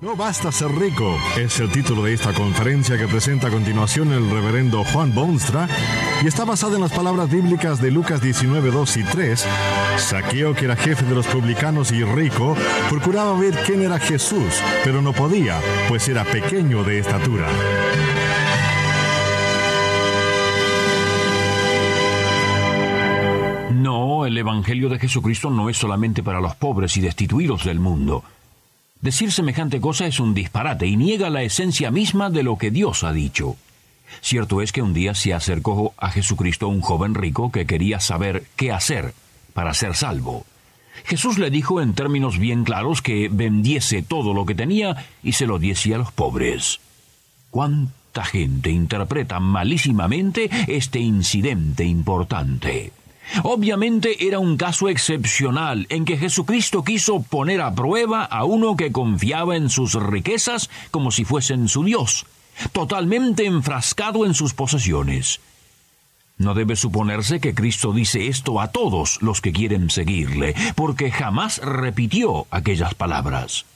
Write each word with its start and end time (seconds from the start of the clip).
No 0.00 0.14
basta 0.14 0.52
ser 0.52 0.70
rico, 0.70 1.18
es 1.36 1.58
el 1.58 1.72
título 1.72 2.04
de 2.04 2.14
esta 2.14 2.32
conferencia 2.32 2.96
que 2.96 3.08
presenta 3.08 3.48
a 3.48 3.50
continuación 3.50 4.12
el 4.12 4.30
reverendo 4.30 4.84
Juan 4.84 5.12
Boonstra 5.12 5.68
y 6.22 6.28
está 6.28 6.44
basada 6.44 6.76
en 6.76 6.82
las 6.82 6.92
palabras 6.92 7.28
bíblicas 7.28 7.82
de 7.82 7.90
Lucas 7.90 8.22
19, 8.22 8.70
2 8.70 8.96
y 8.96 9.02
3. 9.02 9.46
Saqueo, 9.96 10.54
que 10.54 10.66
era 10.66 10.76
jefe 10.76 11.04
de 11.04 11.16
los 11.16 11.26
publicanos 11.26 11.90
y 11.90 12.04
rico, 12.04 12.56
procuraba 12.88 13.36
ver 13.40 13.58
quién 13.66 13.82
era 13.82 13.98
Jesús, 13.98 14.62
pero 14.84 15.02
no 15.02 15.12
podía, 15.12 15.60
pues 15.88 16.08
era 16.08 16.22
pequeño 16.22 16.84
de 16.84 17.00
estatura. 17.00 17.48
No, 23.72 24.26
el 24.26 24.38
Evangelio 24.38 24.88
de 24.90 25.00
Jesucristo 25.00 25.50
no 25.50 25.68
es 25.68 25.76
solamente 25.76 26.22
para 26.22 26.40
los 26.40 26.54
pobres 26.54 26.96
y 26.96 27.00
destituidos 27.00 27.64
del 27.64 27.80
mundo. 27.80 28.22
Decir 29.00 29.30
semejante 29.30 29.80
cosa 29.80 30.06
es 30.06 30.18
un 30.18 30.34
disparate 30.34 30.86
y 30.86 30.96
niega 30.96 31.30
la 31.30 31.42
esencia 31.42 31.90
misma 31.90 32.30
de 32.30 32.42
lo 32.42 32.58
que 32.58 32.70
Dios 32.70 33.04
ha 33.04 33.12
dicho. 33.12 33.56
Cierto 34.22 34.60
es 34.62 34.72
que 34.72 34.82
un 34.82 34.94
día 34.94 35.14
se 35.14 35.34
acercó 35.34 35.94
a 35.96 36.10
Jesucristo 36.10 36.68
un 36.68 36.80
joven 36.80 37.14
rico 37.14 37.52
que 37.52 37.66
quería 37.66 38.00
saber 38.00 38.44
qué 38.56 38.72
hacer 38.72 39.14
para 39.54 39.74
ser 39.74 39.94
salvo. 39.94 40.44
Jesús 41.04 41.38
le 41.38 41.50
dijo 41.50 41.80
en 41.80 41.94
términos 41.94 42.38
bien 42.38 42.64
claros 42.64 43.02
que 43.02 43.28
vendiese 43.30 44.02
todo 44.02 44.34
lo 44.34 44.46
que 44.46 44.54
tenía 44.54 45.06
y 45.22 45.32
se 45.32 45.46
lo 45.46 45.58
diese 45.58 45.94
a 45.94 45.98
los 45.98 46.10
pobres. 46.10 46.80
¿Cuánta 47.50 48.24
gente 48.24 48.70
interpreta 48.70 49.38
malísimamente 49.38 50.50
este 50.66 50.98
incidente 50.98 51.84
importante? 51.84 52.92
Obviamente 53.42 54.26
era 54.26 54.38
un 54.38 54.56
caso 54.56 54.88
excepcional 54.88 55.86
en 55.90 56.04
que 56.04 56.16
Jesucristo 56.16 56.84
quiso 56.84 57.22
poner 57.22 57.60
a 57.60 57.74
prueba 57.74 58.24
a 58.24 58.44
uno 58.44 58.76
que 58.76 58.92
confiaba 58.92 59.56
en 59.56 59.70
sus 59.70 59.94
riquezas 59.94 60.70
como 60.90 61.10
si 61.10 61.24
fuesen 61.24 61.68
su 61.68 61.84
Dios, 61.84 62.26
totalmente 62.72 63.44
enfrascado 63.46 64.24
en 64.24 64.34
sus 64.34 64.54
posesiones. 64.54 65.40
No 66.38 66.54
debe 66.54 66.76
suponerse 66.76 67.40
que 67.40 67.54
Cristo 67.54 67.92
dice 67.92 68.28
esto 68.28 68.60
a 68.60 68.70
todos 68.70 69.20
los 69.22 69.40
que 69.40 69.52
quieren 69.52 69.90
seguirle, 69.90 70.54
porque 70.76 71.10
jamás 71.10 71.58
repitió 71.58 72.46
aquellas 72.50 72.94
palabras. 72.94 73.66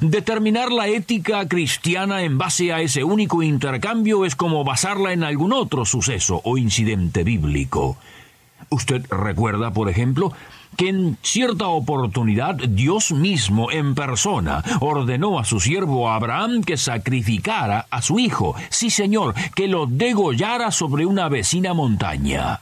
Determinar 0.00 0.72
la 0.72 0.88
ética 0.88 1.46
cristiana 1.48 2.22
en 2.22 2.36
base 2.36 2.72
a 2.72 2.80
ese 2.80 3.04
único 3.04 3.42
intercambio 3.42 4.24
es 4.24 4.36
como 4.36 4.64
basarla 4.64 5.12
en 5.12 5.24
algún 5.24 5.52
otro 5.52 5.84
suceso 5.84 6.40
o 6.44 6.58
incidente 6.58 7.24
bíblico. 7.24 7.96
Usted 8.70 9.04
recuerda, 9.10 9.72
por 9.72 9.90
ejemplo, 9.90 10.32
que 10.76 10.88
en 10.88 11.18
cierta 11.22 11.66
oportunidad 11.66 12.54
Dios 12.54 13.10
mismo 13.10 13.72
en 13.72 13.96
persona 13.96 14.62
ordenó 14.78 15.40
a 15.40 15.44
su 15.44 15.58
siervo 15.58 16.08
Abraham 16.08 16.62
que 16.62 16.76
sacrificara 16.76 17.86
a 17.90 18.00
su 18.00 18.20
hijo, 18.20 18.54
sí 18.68 18.90
señor, 18.90 19.34
que 19.56 19.66
lo 19.66 19.86
degollara 19.86 20.70
sobre 20.70 21.04
una 21.04 21.28
vecina 21.28 21.74
montaña. 21.74 22.60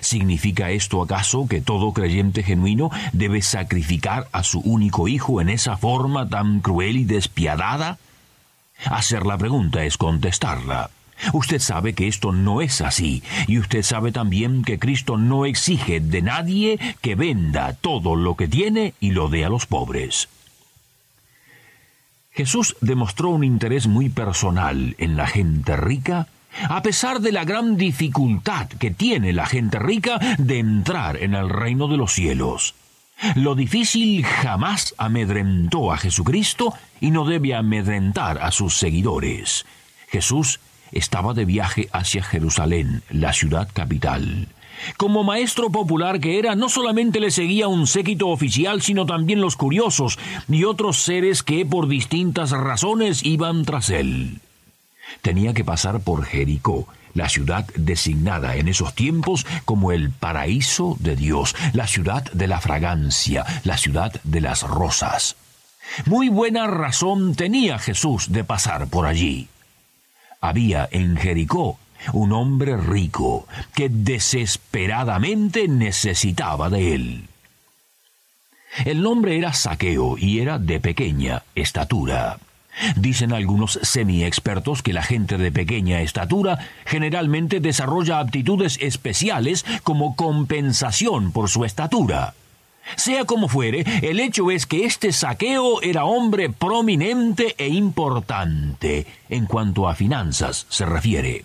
¿Significa 0.00 0.70
esto 0.70 1.02
acaso 1.02 1.48
que 1.48 1.60
todo 1.60 1.92
creyente 1.92 2.44
genuino 2.44 2.90
debe 3.12 3.42
sacrificar 3.42 4.28
a 4.30 4.44
su 4.44 4.60
único 4.60 5.08
hijo 5.08 5.40
en 5.40 5.48
esa 5.48 5.76
forma 5.76 6.28
tan 6.28 6.60
cruel 6.60 6.98
y 6.98 7.04
despiadada? 7.04 7.98
Hacer 8.86 9.26
la 9.26 9.36
pregunta 9.36 9.84
es 9.84 9.98
contestarla. 9.98 10.90
Usted 11.32 11.60
sabe 11.60 11.94
que 11.94 12.08
esto 12.08 12.32
no 12.32 12.60
es 12.60 12.80
así, 12.80 13.22
y 13.46 13.58
usted 13.58 13.82
sabe 13.82 14.12
también 14.12 14.64
que 14.64 14.78
Cristo 14.78 15.16
no 15.16 15.46
exige 15.46 16.00
de 16.00 16.22
nadie 16.22 16.78
que 17.00 17.14
venda 17.14 17.74
todo 17.74 18.16
lo 18.16 18.36
que 18.36 18.48
tiene 18.48 18.94
y 19.00 19.10
lo 19.10 19.28
dé 19.28 19.44
a 19.44 19.48
los 19.48 19.66
pobres. 19.66 20.28
Jesús 22.32 22.76
demostró 22.80 23.28
un 23.28 23.44
interés 23.44 23.86
muy 23.86 24.08
personal 24.08 24.96
en 24.98 25.16
la 25.16 25.26
gente 25.26 25.76
rica, 25.76 26.28
a 26.68 26.82
pesar 26.82 27.20
de 27.20 27.32
la 27.32 27.44
gran 27.44 27.76
dificultad 27.76 28.68
que 28.68 28.90
tiene 28.90 29.32
la 29.32 29.46
gente 29.46 29.78
rica 29.78 30.18
de 30.38 30.58
entrar 30.58 31.16
en 31.18 31.34
el 31.34 31.48
reino 31.48 31.88
de 31.88 31.96
los 31.96 32.12
cielos. 32.12 32.74
Lo 33.36 33.54
difícil 33.54 34.24
jamás 34.24 34.94
amedrentó 34.98 35.92
a 35.92 35.98
Jesucristo 35.98 36.74
y 37.00 37.10
no 37.10 37.24
debe 37.24 37.54
amedrentar 37.54 38.38
a 38.38 38.50
sus 38.50 38.76
seguidores. 38.76 39.64
Jesús 40.08 40.58
estaba 40.92 41.34
de 41.34 41.44
viaje 41.44 41.88
hacia 41.92 42.22
Jerusalén, 42.22 43.02
la 43.10 43.32
ciudad 43.32 43.68
capital. 43.72 44.48
Como 44.96 45.24
maestro 45.24 45.70
popular 45.70 46.20
que 46.20 46.38
era, 46.38 46.54
no 46.54 46.68
solamente 46.68 47.20
le 47.20 47.30
seguía 47.30 47.68
un 47.68 47.86
séquito 47.86 48.28
oficial, 48.28 48.82
sino 48.82 49.06
también 49.06 49.40
los 49.40 49.56
curiosos 49.56 50.18
y 50.48 50.64
otros 50.64 51.02
seres 51.02 51.42
que 51.42 51.64
por 51.64 51.88
distintas 51.88 52.50
razones 52.50 53.24
iban 53.24 53.64
tras 53.64 53.90
él. 53.90 54.40
Tenía 55.20 55.54
que 55.54 55.64
pasar 55.64 56.00
por 56.00 56.24
Jericó, 56.24 56.88
la 57.14 57.28
ciudad 57.28 57.66
designada 57.76 58.56
en 58.56 58.68
esos 58.68 58.94
tiempos 58.94 59.46
como 59.64 59.92
el 59.92 60.10
paraíso 60.10 60.96
de 61.00 61.16
Dios, 61.16 61.54
la 61.74 61.86
ciudad 61.86 62.24
de 62.32 62.46
la 62.46 62.60
fragancia, 62.60 63.44
la 63.64 63.76
ciudad 63.76 64.12
de 64.24 64.40
las 64.40 64.62
rosas. 64.62 65.36
Muy 66.06 66.28
buena 66.28 66.66
razón 66.66 67.34
tenía 67.34 67.78
Jesús 67.78 68.32
de 68.32 68.44
pasar 68.44 68.88
por 68.88 69.06
allí 69.06 69.48
había 70.42 70.86
en 70.90 71.16
Jericó 71.16 71.78
un 72.12 72.32
hombre 72.32 72.76
rico 72.76 73.46
que 73.74 73.88
desesperadamente 73.88 75.68
necesitaba 75.68 76.68
de 76.68 76.94
él. 76.94 77.28
El 78.84 79.02
nombre 79.02 79.38
era 79.38 79.52
Saqueo 79.52 80.18
y 80.18 80.40
era 80.40 80.58
de 80.58 80.80
pequeña 80.80 81.44
estatura. 81.54 82.38
Dicen 82.96 83.32
algunos 83.32 83.78
semi-expertos 83.82 84.82
que 84.82 84.94
la 84.94 85.02
gente 85.02 85.36
de 85.36 85.52
pequeña 85.52 86.00
estatura 86.00 86.58
generalmente 86.86 87.60
desarrolla 87.60 88.18
aptitudes 88.18 88.78
especiales 88.80 89.64
como 89.84 90.16
compensación 90.16 91.32
por 91.32 91.50
su 91.50 91.64
estatura. 91.64 92.34
Sea 92.96 93.24
como 93.24 93.48
fuere, 93.48 93.84
el 94.02 94.20
hecho 94.20 94.50
es 94.50 94.66
que 94.66 94.84
este 94.84 95.12
saqueo 95.12 95.82
era 95.82 96.04
hombre 96.04 96.50
prominente 96.50 97.54
e 97.58 97.68
importante 97.68 99.06
en 99.28 99.46
cuanto 99.46 99.88
a 99.88 99.94
finanzas 99.94 100.66
se 100.68 100.84
refiere. 100.84 101.44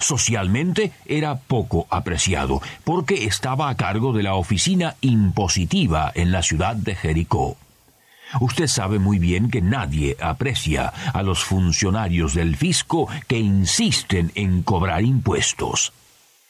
Socialmente 0.00 0.92
era 1.06 1.38
poco 1.38 1.86
apreciado, 1.90 2.60
porque 2.84 3.24
estaba 3.24 3.68
a 3.68 3.76
cargo 3.76 4.12
de 4.12 4.22
la 4.22 4.34
oficina 4.34 4.96
impositiva 5.00 6.10
en 6.14 6.32
la 6.32 6.42
ciudad 6.42 6.76
de 6.76 6.94
Jericó. 6.94 7.56
Usted 8.40 8.66
sabe 8.66 8.98
muy 8.98 9.18
bien 9.18 9.50
que 9.50 9.62
nadie 9.62 10.16
aprecia 10.20 10.88
a 10.88 11.22
los 11.22 11.44
funcionarios 11.44 12.34
del 12.34 12.56
fisco 12.56 13.08
que 13.28 13.38
insisten 13.38 14.32
en 14.34 14.62
cobrar 14.62 15.04
impuestos. 15.04 15.92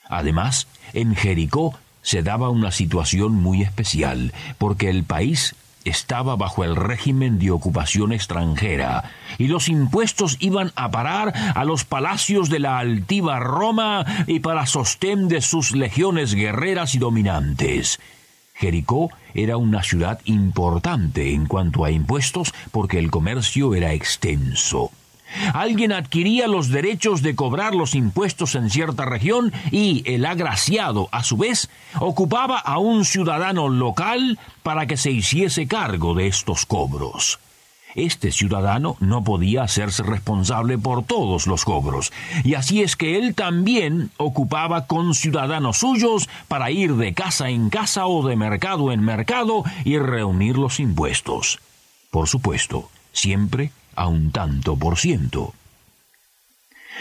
Además, 0.09 0.69
en 0.95 1.15
Jericó 1.15 1.79
se 2.07 2.23
daba 2.23 2.51
una 2.51 2.71
situación 2.71 3.33
muy 3.35 3.63
especial, 3.63 4.33
porque 4.59 4.91
el 4.91 5.03
país 5.03 5.57
estaba 5.85 6.37
bajo 6.37 6.63
el 6.63 6.77
régimen 6.77 7.41
de 7.41 7.51
ocupación 7.51 8.13
extranjera, 8.13 9.11
y 9.39 9.49
los 9.49 9.69
impuestos 9.69 10.37
iban 10.39 10.71
a 10.77 10.93
parar 10.93 11.35
a 11.57 11.65
los 11.65 11.85
palacios 11.85 12.49
de 12.49 12.61
la 12.61 12.79
altiva 12.79 13.41
Roma 13.41 14.07
y 14.29 14.39
para 14.39 14.67
sostén 14.67 15.27
de 15.27 15.41
sus 15.41 15.73
legiones 15.73 16.35
guerreras 16.35 16.95
y 16.95 16.99
dominantes. 16.99 17.99
Jericó 18.55 19.11
era 19.35 19.57
una 19.57 19.83
ciudad 19.83 20.21
importante 20.27 21.35
en 21.35 21.47
cuanto 21.47 21.85
a 21.85 21.91
impuestos 21.91 22.55
porque 22.71 23.01
el 23.01 23.11
comercio 23.11 23.75
era 23.75 23.95
extenso. 23.95 24.93
Alguien 25.55 25.93
adquiría 25.93 26.47
los 26.47 26.69
derechos 26.69 27.23
de 27.23 27.35
cobrar 27.35 27.75
los 27.75 27.95
impuestos 27.95 28.55
en 28.55 28.71
cierta 28.71 29.05
región 29.05 29.53
y 29.71 30.03
el 30.07 30.25
agraciado, 30.25 31.09
a 31.13 31.23
su 31.23 31.37
vez, 31.37 31.69
ocupaba 32.01 32.59
a 32.59 32.79
un 32.79 33.05
ciudadano 33.05 33.69
local 33.69 34.39
para 34.63 34.87
que 34.87 34.97
se 34.97 35.11
hiciese 35.11 35.67
cargo 35.67 36.15
de 36.15 36.27
estos 36.27 36.67
cobros. 36.67 37.39
Este 37.97 38.31
ciudadano 38.31 38.97
no 39.01 39.25
podía 39.25 39.63
hacerse 39.63 40.03
responsable 40.03 40.77
por 40.77 41.03
todos 41.03 41.47
los 41.47 41.65
cobros, 41.65 42.13
y 42.45 42.53
así 42.53 42.83
es 42.83 42.95
que 42.95 43.19
él 43.19 43.35
también 43.35 44.11
ocupaba 44.19 44.87
con 44.87 45.15
ciudadanos 45.15 45.79
suyos 45.79 46.29
para 46.47 46.71
ir 46.71 46.97
de 46.97 47.15
casa 47.15 47.49
en 47.49 47.71
casa 47.71 48.07
o 48.07 48.27
de 48.29 48.37
mercado 48.37 48.93
en 48.93 49.01
mercado 49.01 49.65
y 49.85 49.97
reunir 49.97 50.59
los 50.59 50.79
impuestos. 50.79 51.59
Por 52.11 52.29
supuesto, 52.29 52.91
siempre 53.13 53.71
a 53.97 54.07
un 54.07 54.31
tanto 54.31 54.77
por 54.77 54.97
ciento. 54.99 55.55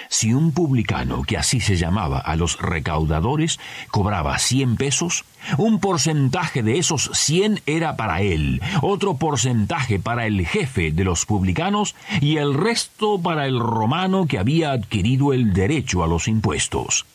Si 0.10 0.34
un 0.34 0.52
publicano, 0.52 1.24
que 1.24 1.38
así 1.38 1.60
se 1.60 1.78
llamaba 1.78 2.20
a 2.20 2.36
los 2.36 2.60
recaudadores, 2.60 3.60
cobraba 3.90 4.38
100 4.38 4.76
pesos, 4.76 5.26
un 5.58 5.80
porcentaje 5.80 6.64
de 6.64 6.78
esos 6.78 7.10
100 7.14 7.62
era 7.66 7.96
para 7.96 8.22
él, 8.22 8.62
otro 8.82 9.16
porcentaje 9.16 10.00
para 10.00 10.26
el 10.26 10.46
jefe 10.46 10.92
de 10.92 11.04
los 11.04 11.26
publicanos 11.26 11.96
y 12.22 12.38
el 12.38 12.54
resto 12.54 13.20
para 13.20 13.46
el 13.46 13.60
romano 13.60 14.28
que 14.28 14.40
había 14.40 14.72
adquirido 14.72 15.34
el 15.34 15.54
derecho 15.54 16.04
a 16.04 16.08
los 16.08 16.28
impuestos 16.28 17.06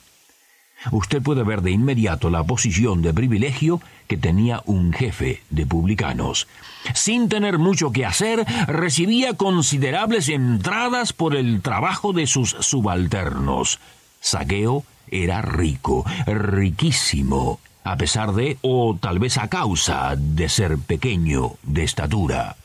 usted 0.91 1.23
puede 1.23 1.43
ver 1.43 1.63
de 1.63 1.71
inmediato 1.71 2.31
la 2.31 2.45
posición 2.45 3.03
de 3.03 3.15
privilegio 3.15 3.81
que 4.07 4.17
tenía 4.17 4.63
un 4.67 4.93
jefe 4.93 5.43
de 5.51 5.67
publicanos. 5.67 6.49
Sin 6.95 7.29
tener 7.29 7.59
mucho 7.59 7.93
que 7.93 8.07
hacer, 8.07 8.45
recibía 8.67 9.35
considerables 9.35 10.29
entradas 10.29 11.13
por 11.13 11.37
el 11.37 11.63
trabajo 11.63 12.13
de 12.13 12.27
sus 12.27 12.51
subalternos. 12.61 13.79
Saqueo 14.21 14.85
era 15.11 15.43
rico, 15.43 16.05
riquísimo, 16.27 17.61
a 17.85 17.97
pesar 17.97 18.33
de, 18.33 18.59
o 18.63 18.97
tal 19.01 19.19
vez 19.19 19.39
a 19.39 19.49
causa 19.49 20.15
de 20.17 20.49
ser 20.49 20.79
pequeño 20.79 21.53
de 21.63 21.85
estatura. 21.85 22.57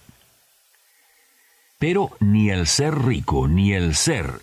Pero 1.79 2.11
ni 2.19 2.49
el 2.49 2.67
ser 2.67 3.05
rico 3.05 3.47
ni 3.47 3.73
el 3.73 3.95
ser 3.95 4.41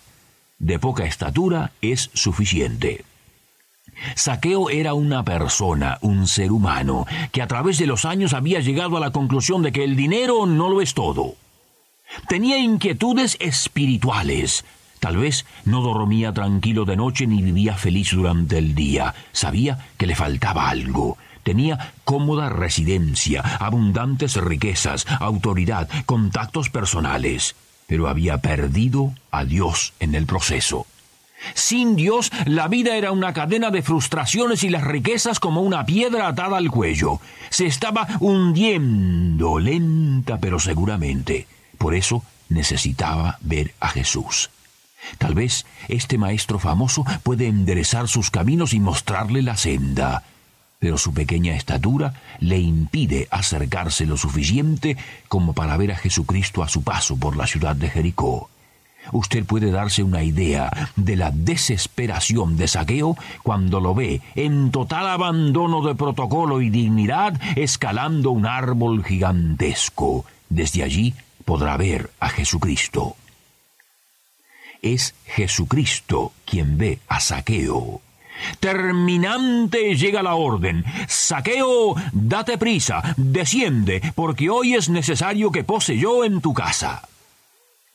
de 0.58 0.78
poca 0.78 1.04
estatura 1.04 1.72
es 1.80 2.10
suficiente. 2.14 3.04
Saqueo 4.14 4.70
era 4.70 4.94
una 4.94 5.24
persona, 5.24 5.98
un 6.00 6.26
ser 6.26 6.52
humano, 6.52 7.06
que 7.32 7.42
a 7.42 7.46
través 7.46 7.78
de 7.78 7.86
los 7.86 8.04
años 8.04 8.32
había 8.32 8.60
llegado 8.60 8.96
a 8.96 9.00
la 9.00 9.10
conclusión 9.10 9.62
de 9.62 9.72
que 9.72 9.84
el 9.84 9.96
dinero 9.96 10.46
no 10.46 10.68
lo 10.68 10.80
es 10.80 10.94
todo. 10.94 11.34
Tenía 12.28 12.58
inquietudes 12.58 13.36
espirituales. 13.40 14.64
Tal 15.00 15.16
vez 15.16 15.46
no 15.64 15.80
dormía 15.80 16.32
tranquilo 16.32 16.84
de 16.84 16.96
noche 16.96 17.26
ni 17.26 17.42
vivía 17.42 17.74
feliz 17.74 18.10
durante 18.12 18.58
el 18.58 18.74
día. 18.74 19.14
Sabía 19.32 19.86
que 19.96 20.06
le 20.06 20.14
faltaba 20.14 20.68
algo. 20.68 21.16
Tenía 21.42 21.92
cómoda 22.04 22.48
residencia, 22.50 23.40
abundantes 23.58 24.36
riquezas, 24.36 25.06
autoridad, 25.18 25.88
contactos 26.06 26.70
personales, 26.70 27.56
pero 27.88 28.08
había 28.08 28.38
perdido 28.38 29.12
a 29.32 29.44
Dios 29.44 29.92
en 29.98 30.14
el 30.14 30.26
proceso. 30.26 30.86
Sin 31.54 31.96
Dios, 31.96 32.30
la 32.46 32.68
vida 32.68 32.96
era 32.96 33.12
una 33.12 33.32
cadena 33.32 33.70
de 33.70 33.82
frustraciones 33.82 34.62
y 34.64 34.68
las 34.68 34.84
riquezas 34.84 35.40
como 35.40 35.62
una 35.62 35.84
piedra 35.84 36.28
atada 36.28 36.56
al 36.56 36.70
cuello. 36.70 37.20
Se 37.50 37.66
estaba 37.66 38.06
hundiendo 38.20 39.58
lenta 39.58 40.38
pero 40.38 40.58
seguramente. 40.58 41.46
Por 41.78 41.94
eso 41.94 42.22
necesitaba 42.48 43.38
ver 43.40 43.74
a 43.80 43.88
Jesús. 43.88 44.50
Tal 45.18 45.34
vez 45.34 45.66
este 45.88 46.16
maestro 46.16 46.58
famoso 46.58 47.04
puede 47.22 47.48
enderezar 47.48 48.08
sus 48.08 48.30
caminos 48.30 48.72
y 48.72 48.80
mostrarle 48.80 49.42
la 49.42 49.56
senda, 49.56 50.22
pero 50.78 50.96
su 50.96 51.12
pequeña 51.12 51.56
estatura 51.56 52.14
le 52.38 52.58
impide 52.58 53.26
acercarse 53.30 54.06
lo 54.06 54.16
suficiente 54.16 54.96
como 55.28 55.54
para 55.54 55.76
ver 55.76 55.92
a 55.92 55.96
Jesucristo 55.96 56.62
a 56.62 56.68
su 56.68 56.82
paso 56.82 57.16
por 57.16 57.36
la 57.36 57.46
ciudad 57.46 57.74
de 57.74 57.90
Jericó. 57.90 58.48
Usted 59.10 59.44
puede 59.44 59.70
darse 59.70 60.02
una 60.02 60.22
idea 60.22 60.70
de 60.96 61.16
la 61.16 61.30
desesperación 61.32 62.56
de 62.56 62.68
Saqueo 62.68 63.16
cuando 63.42 63.80
lo 63.80 63.94
ve 63.94 64.20
en 64.36 64.70
total 64.70 65.08
abandono 65.08 65.82
de 65.82 65.94
protocolo 65.94 66.60
y 66.60 66.70
dignidad 66.70 67.40
escalando 67.56 68.30
un 68.30 68.46
árbol 68.46 69.04
gigantesco. 69.04 70.24
Desde 70.48 70.84
allí 70.84 71.14
podrá 71.44 71.76
ver 71.76 72.10
a 72.20 72.28
Jesucristo. 72.28 73.16
Es 74.80 75.14
Jesucristo 75.26 76.32
quien 76.44 76.78
ve 76.78 76.98
a 77.08 77.20
Saqueo. 77.20 78.00
Terminante 78.60 79.94
llega 79.96 80.22
la 80.22 80.34
orden. 80.34 80.84
Saqueo, 81.08 81.94
date 82.12 82.58
prisa, 82.58 83.14
desciende, 83.16 84.12
porque 84.14 84.50
hoy 84.50 84.74
es 84.74 84.88
necesario 84.88 85.52
que 85.52 85.64
pose 85.64 85.96
yo 85.96 86.24
en 86.24 86.40
tu 86.40 86.52
casa. 86.52 87.08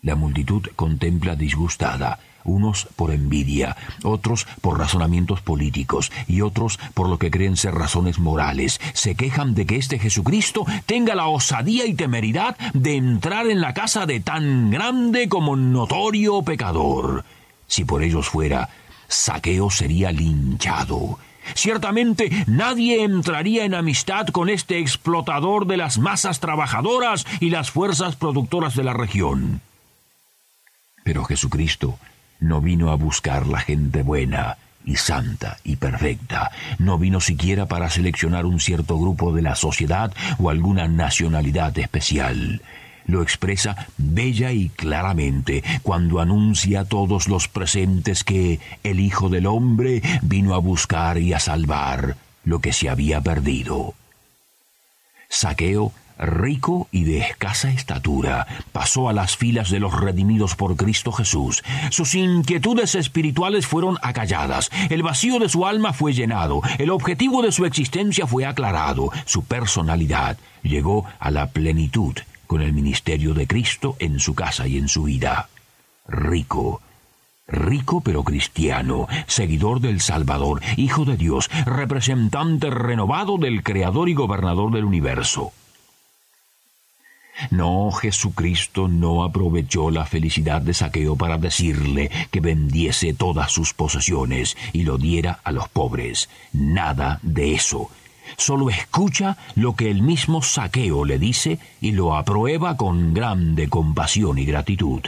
La 0.07 0.15
multitud 0.15 0.65
contempla 0.77 1.35
disgustada, 1.35 2.19
unos 2.45 2.87
por 2.95 3.11
envidia, 3.11 3.75
otros 4.03 4.47
por 4.61 4.79
razonamientos 4.79 5.41
políticos 5.41 6.13
y 6.29 6.39
otros 6.39 6.79
por 6.93 7.09
lo 7.09 7.19
que 7.19 7.29
creen 7.29 7.57
ser 7.57 7.73
razones 7.73 8.17
morales. 8.17 8.79
Se 8.93 9.15
quejan 9.15 9.53
de 9.53 9.65
que 9.65 9.75
este 9.75 9.99
Jesucristo 9.99 10.65
tenga 10.85 11.13
la 11.13 11.27
osadía 11.27 11.85
y 11.85 11.93
temeridad 11.93 12.55
de 12.73 12.95
entrar 12.95 13.47
en 13.47 13.59
la 13.59 13.73
casa 13.73 14.05
de 14.05 14.21
tan 14.21 14.71
grande 14.71 15.27
como 15.27 15.57
notorio 15.57 16.41
pecador. 16.41 17.25
Si 17.67 17.83
por 17.83 18.01
ellos 18.01 18.29
fuera, 18.29 18.69
Saqueo 19.09 19.69
sería 19.69 20.13
linchado. 20.13 21.19
Ciertamente 21.53 22.31
nadie 22.47 23.03
entraría 23.03 23.65
en 23.65 23.73
amistad 23.73 24.27
con 24.27 24.47
este 24.47 24.79
explotador 24.79 25.67
de 25.67 25.75
las 25.75 25.97
masas 25.97 26.39
trabajadoras 26.39 27.27
y 27.41 27.49
las 27.49 27.71
fuerzas 27.71 28.15
productoras 28.15 28.73
de 28.73 28.85
la 28.85 28.93
región. 28.93 29.59
Pero 31.07 31.23
Jesucristo 31.23 31.97
no 32.41 32.59
vino 32.59 32.91
a 32.91 32.95
buscar 32.95 33.47
la 33.47 33.61
gente 33.61 34.03
buena 34.03 34.57
y 34.83 34.97
santa 34.97 35.55
y 35.63 35.77
perfecta. 35.77 36.51
No 36.79 36.97
vino 36.97 37.21
siquiera 37.21 37.65
para 37.65 37.89
seleccionar 37.89 38.45
un 38.45 38.59
cierto 38.59 38.99
grupo 38.99 39.31
de 39.31 39.41
la 39.41 39.55
sociedad 39.55 40.11
o 40.37 40.49
alguna 40.49 40.89
nacionalidad 40.89 41.79
especial. 41.79 42.61
Lo 43.05 43.21
expresa 43.21 43.87
bella 43.97 44.51
y 44.51 44.67
claramente 44.67 45.63
cuando 45.81 46.19
anuncia 46.19 46.81
a 46.81 46.85
todos 46.85 47.29
los 47.29 47.47
presentes 47.47 48.25
que 48.25 48.59
el 48.83 48.99
Hijo 48.99 49.29
del 49.29 49.45
Hombre 49.45 50.01
vino 50.23 50.55
a 50.55 50.57
buscar 50.57 51.19
y 51.19 51.31
a 51.31 51.39
salvar 51.39 52.17
lo 52.43 52.59
que 52.59 52.73
se 52.73 52.89
había 52.89 53.21
perdido. 53.21 53.93
Saqueo 55.29 55.93
rico 56.17 56.87
y 56.91 57.03
de 57.03 57.19
escasa 57.19 57.71
estatura, 57.71 58.47
pasó 58.71 59.09
a 59.09 59.13
las 59.13 59.37
filas 59.37 59.69
de 59.69 59.79
los 59.79 59.93
redimidos 59.99 60.55
por 60.55 60.75
Cristo 60.75 61.11
Jesús. 61.11 61.63
Sus 61.91 62.15
inquietudes 62.15 62.95
espirituales 62.95 63.67
fueron 63.67 63.97
acalladas, 64.01 64.69
el 64.89 65.03
vacío 65.03 65.39
de 65.39 65.49
su 65.49 65.65
alma 65.65 65.93
fue 65.93 66.13
llenado, 66.13 66.61
el 66.77 66.89
objetivo 66.89 67.41
de 67.41 67.51
su 67.51 67.65
existencia 67.65 68.27
fue 68.27 68.45
aclarado, 68.45 69.11
su 69.25 69.43
personalidad 69.43 70.37
llegó 70.63 71.05
a 71.19 71.31
la 71.31 71.47
plenitud 71.47 72.15
con 72.47 72.61
el 72.61 72.73
ministerio 72.73 73.33
de 73.33 73.47
Cristo 73.47 73.95
en 73.99 74.19
su 74.19 74.33
casa 74.33 74.67
y 74.67 74.77
en 74.77 74.87
su 74.87 75.03
vida. 75.03 75.49
Rico, 76.07 76.81
rico 77.47 78.01
pero 78.01 78.23
cristiano, 78.23 79.07
seguidor 79.27 79.81
del 79.81 80.01
Salvador, 80.01 80.61
Hijo 80.77 81.05
de 81.05 81.17
Dios, 81.17 81.49
representante 81.65 82.69
renovado 82.69 83.37
del 83.37 83.63
Creador 83.63 84.09
y 84.09 84.13
Gobernador 84.13 84.71
del 84.71 84.85
universo. 84.85 85.51
No, 87.51 87.91
Jesucristo 87.91 88.87
no 88.87 89.23
aprovechó 89.23 89.91
la 89.91 90.05
felicidad 90.05 90.61
de 90.61 90.73
Saqueo 90.73 91.15
para 91.15 91.37
decirle 91.37 92.09
que 92.31 92.39
vendiese 92.39 93.13
todas 93.13 93.51
sus 93.51 93.73
posesiones 93.73 94.57
y 94.73 94.83
lo 94.83 94.97
diera 94.97 95.39
a 95.43 95.51
los 95.51 95.69
pobres. 95.69 96.29
Nada 96.53 97.19
de 97.21 97.53
eso. 97.53 97.89
Solo 98.35 98.69
escucha 98.69 99.37
lo 99.55 99.75
que 99.75 99.89
el 99.89 100.01
mismo 100.01 100.41
Saqueo 100.41 101.05
le 101.05 101.17
dice 101.17 101.59
y 101.79 101.91
lo 101.91 102.15
aprueba 102.15 102.75
con 102.75 103.13
grande 103.13 103.69
compasión 103.69 104.37
y 104.37 104.45
gratitud. 104.45 105.01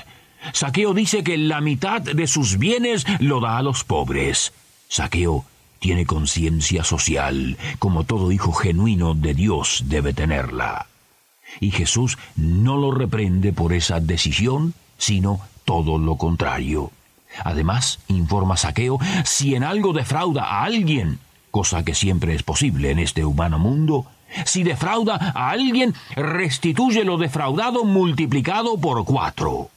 Saqueo 0.53 0.93
dice 0.93 1.23
que 1.23 1.37
la 1.37 1.59
mitad 1.59 2.01
de 2.01 2.27
sus 2.27 2.57
bienes 2.57 3.05
lo 3.19 3.41
da 3.41 3.57
a 3.57 3.63
los 3.63 3.83
pobres. 3.83 4.53
Saqueo 4.87 5.45
tiene 5.79 6.05
conciencia 6.05 6.83
social, 6.83 7.57
como 7.77 8.03
todo 8.03 8.31
hijo 8.31 8.51
genuino 8.53 9.15
de 9.15 9.33
Dios 9.33 9.83
debe 9.87 10.13
tenerla. 10.13 10.88
Y 11.59 11.71
Jesús 11.71 12.17
no 12.35 12.77
lo 12.77 12.91
reprende 12.91 13.53
por 13.53 13.73
esa 13.73 13.99
decisión, 13.99 14.73
sino 14.97 15.41
todo 15.65 15.97
lo 15.97 16.17
contrario. 16.17 16.91
Además, 17.43 17.99
informa 18.07 18.57
Saqueo, 18.57 18.99
si 19.23 19.55
en 19.55 19.63
algo 19.63 19.93
defrauda 19.93 20.43
a 20.43 20.63
alguien, 20.63 21.19
cosa 21.51 21.83
que 21.83 21.93
siempre 21.93 22.33
es 22.33 22.43
posible 22.43 22.91
en 22.91 22.99
este 22.99 23.25
humano 23.25 23.59
mundo, 23.59 24.05
si 24.45 24.63
defrauda 24.63 25.33
a 25.35 25.49
alguien, 25.49 25.93
restituye 26.15 27.03
lo 27.03 27.17
defraudado 27.17 27.83
multiplicado 27.83 28.77
por 28.77 29.05
cuatro. 29.05 29.69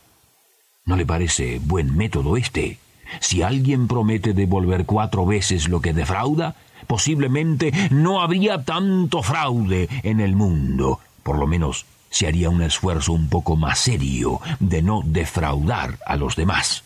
¿No 0.85 0.97
le 0.97 1.07
parece 1.07 1.61
buen 1.63 1.97
método 1.97 2.37
este? 2.37 2.79
Si 3.21 3.43
alguien 3.43 3.89
promete 3.89 4.33
devolver 4.33 4.85
cuatro 4.85 5.27
veces 5.27 5.69
lo 5.69 5.81
que 5.81 5.93
defrauda, 5.93 6.57
posiblemente 6.87 7.73
no 7.91 8.21
habría 8.21 8.65
tanto 8.65 9.23
fraude 9.23 9.89
en 10.03 10.21
el 10.21 10.35
mundo, 10.35 11.01
por 11.23 11.39
lo 11.39 11.47
menos 11.47 11.87
se 12.11 12.27
haría 12.27 12.51
un 12.51 12.63
esfuerzo 12.63 13.13
un 13.13 13.29
poco 13.29 13.57
más 13.57 13.79
serio 13.79 14.41
de 14.61 14.83
no 14.83 15.03
defraudar 15.05 15.99
a 16.07 16.17
los 16.17 16.37
demás. 16.37 16.85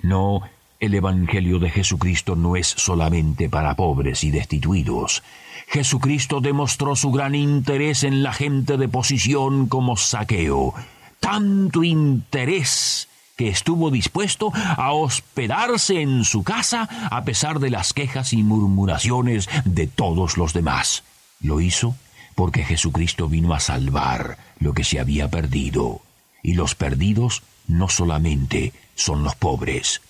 No, 0.00 0.42
el 0.80 0.94
Evangelio 0.94 1.58
de 1.58 1.70
Jesucristo 1.70 2.34
no 2.34 2.56
es 2.56 2.66
solamente 2.66 3.48
para 3.48 3.76
pobres 3.76 4.24
y 4.24 4.30
destituidos. 4.30 5.22
Jesucristo 5.68 6.40
demostró 6.40 6.96
su 6.96 7.12
gran 7.12 7.34
interés 7.34 8.02
en 8.02 8.22
la 8.22 8.32
gente 8.32 8.76
de 8.76 8.88
posición 8.88 9.68
como 9.68 9.96
saqueo. 9.96 10.74
Tanto 11.20 11.84
interés 11.84 13.08
que 13.36 13.48
estuvo 13.48 13.90
dispuesto 13.90 14.52
a 14.54 14.92
hospedarse 14.92 16.00
en 16.00 16.24
su 16.24 16.42
casa 16.42 16.88
a 17.10 17.24
pesar 17.24 17.60
de 17.60 17.70
las 17.70 17.92
quejas 17.92 18.32
y 18.32 18.42
murmuraciones 18.42 19.48
de 19.64 19.86
todos 19.86 20.36
los 20.36 20.52
demás. 20.52 21.04
Lo 21.40 21.60
hizo 21.60 21.94
porque 22.34 22.64
Jesucristo 22.64 23.28
vino 23.28 23.54
a 23.54 23.60
salvar 23.60 24.38
lo 24.58 24.72
que 24.72 24.84
se 24.84 25.00
había 25.00 25.28
perdido. 25.28 26.00
Y 26.42 26.54
los 26.54 26.74
perdidos 26.74 27.42
no 27.66 27.88
solamente 27.88 28.72
son 28.94 29.22
los 29.24 29.34
pobres. 29.36 30.00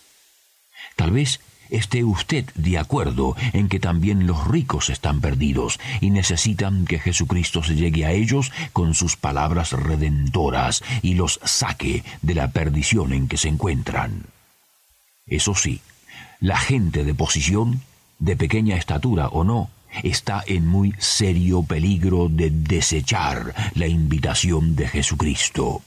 Tal 0.97 1.11
vez 1.11 1.41
esté 1.71 2.05
usted 2.05 2.45
de 2.55 2.79
acuerdo 2.79 3.35
en 3.52 3.69
que 3.69 3.81
también 3.81 4.26
los 4.26 4.47
ricos 4.47 4.91
están 4.91 5.21
perdidos 5.21 5.81
y 6.00 6.11
necesitan 6.11 6.85
que 6.85 6.99
Jesucristo 6.99 7.62
se 7.62 7.75
llegue 7.75 8.05
a 8.05 8.12
ellos 8.12 8.52
con 8.73 8.95
sus 8.95 9.17
palabras 9.17 9.73
redentoras 9.73 10.83
y 11.00 11.14
los 11.14 11.41
saque 11.45 12.05
de 12.21 12.35
la 12.35 12.50
perdición 12.50 13.12
en 13.12 13.26
que 13.26 13.38
se 13.38 13.49
encuentran. 13.49 14.26
Eso 15.26 15.55
sí, 15.55 15.81
la 16.41 16.59
gente 16.59 17.05
de 17.05 17.14
posición, 17.14 17.83
de 18.19 18.37
pequeña 18.37 18.76
estatura 18.76 19.29
o 19.29 19.45
no, 19.45 19.71
está 20.03 20.43
en 20.47 20.67
muy 20.67 20.95
serio 20.99 21.63
peligro 21.63 22.29
de 22.29 22.51
desechar 22.51 23.55
la 23.75 23.87
invitación 23.87 24.75
de 24.77 24.89
Jesucristo 24.89 25.83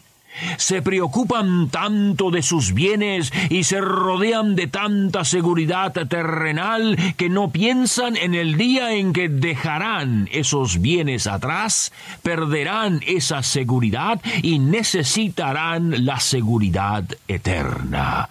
se 0.58 0.82
preocupan 0.82 1.70
tanto 1.70 2.32
de 2.32 2.42
sus 2.42 2.74
bienes 2.74 3.32
y 3.50 3.64
se 3.64 3.82
rodean 3.82 4.56
de 4.56 4.68
tanta 4.68 5.24
seguridad 5.24 5.94
terrenal 5.94 6.98
que 7.18 7.30
no 7.30 7.52
piensan 7.52 8.18
en 8.18 8.36
el 8.36 8.58
día 8.58 8.94
en 8.94 9.14
que 9.14 9.30
dejarán 9.30 10.30
esos 10.32 10.82
bienes 10.82 11.28
atrás, 11.28 11.92
perderán 12.22 13.02
esa 13.06 13.44
seguridad 13.44 14.22
y 14.42 14.60
necesitarán 14.60 16.06
la 16.06 16.20
seguridad 16.20 17.06
eterna. 17.28 18.30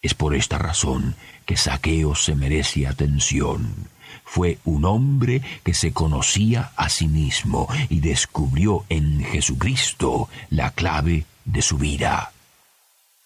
Es 0.00 0.14
por 0.14 0.34
esta 0.34 0.58
razón 0.58 1.14
que 1.46 1.56
Saqueo 1.56 2.14
se 2.14 2.34
merece 2.34 2.86
atención. 2.86 3.91
Fue 4.34 4.56
un 4.64 4.86
hombre 4.86 5.42
que 5.62 5.74
se 5.74 5.92
conocía 5.92 6.72
a 6.76 6.88
sí 6.88 7.06
mismo 7.06 7.68
y 7.90 8.00
descubrió 8.00 8.86
en 8.88 9.22
Jesucristo 9.22 10.30
la 10.48 10.70
clave 10.70 11.26
de 11.44 11.60
su 11.60 11.76
vida. 11.76 12.32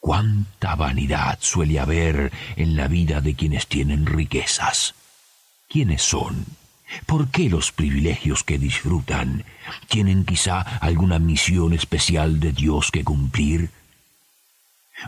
Cuánta 0.01 0.75
vanidad 0.75 1.39
suele 1.41 1.79
haber 1.79 2.33
en 2.57 2.77
la 2.77 2.89
vida 2.89 3.21
de 3.21 3.37
quienes 3.37 3.69
tienen 3.69 4.05
riquezas. 4.05 4.97
¿Quiénes 5.69 6.03
son? 6.03 6.45
¿Por 7.07 7.29
qué 7.29 7.51
los 7.51 7.71
privilegios 7.71 8.43
que 8.43 8.59
disfrutan? 8.59 9.45
¿Tienen 9.87 10.25
quizá 10.25 10.61
alguna 10.61 11.21
misión 11.21 11.73
especial 11.73 12.41
de 12.41 12.51
Dios 12.51 12.91
que 12.91 13.05
cumplir? 13.05 13.71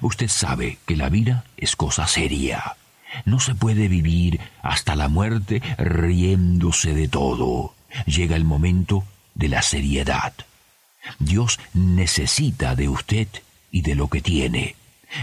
Usted 0.02 0.28
sabe 0.28 0.78
que 0.86 0.94
la 0.94 1.08
vida 1.08 1.44
es 1.56 1.74
cosa 1.74 2.06
seria. 2.06 2.76
No 3.24 3.40
se 3.40 3.54
puede 3.54 3.88
vivir 3.88 4.40
hasta 4.62 4.96
la 4.96 5.08
muerte 5.08 5.62
riéndose 5.78 6.94
de 6.94 7.08
todo. 7.08 7.74
Llega 8.06 8.36
el 8.36 8.44
momento 8.44 9.04
de 9.34 9.48
la 9.48 9.62
seriedad. 9.62 10.32
Dios 11.18 11.58
necesita 11.74 12.74
de 12.74 12.88
usted 12.88 13.28
y 13.70 13.82
de 13.82 13.94
lo 13.94 14.08
que 14.08 14.20
tiene. 14.20 14.76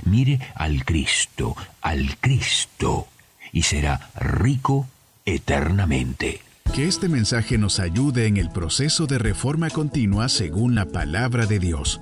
Mire 0.04 0.40
al 0.56 0.84
Cristo, 0.84 1.56
al 1.82 2.18
Cristo, 2.18 3.08
y 3.52 3.64
será 3.64 4.10
rico 4.16 4.88
eternamente. 5.26 6.42
Que 6.74 6.88
este 6.88 7.08
mensaje 7.08 7.58
nos 7.58 7.80
ayude 7.80 8.28
en 8.28 8.38
el 8.38 8.50
proceso 8.50 9.06
de 9.06 9.20
reforma 9.20 9.70
continua 9.70 10.28
según 10.28 10.76
la 10.76 10.86
palabra 10.86 11.46
de 11.46 11.60
Dios. 11.60 12.02